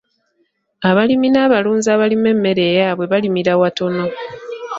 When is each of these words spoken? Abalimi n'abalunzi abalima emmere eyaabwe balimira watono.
Abalimi 0.89 1.27
n'abalunzi 1.31 1.87
abalima 1.95 2.27
emmere 2.33 2.61
eyaabwe 2.71 3.05
balimira 3.11 3.53
watono. 3.61 4.05